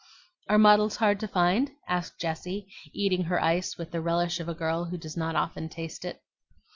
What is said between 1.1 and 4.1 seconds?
to find?" asked Jessie, eating her ice with the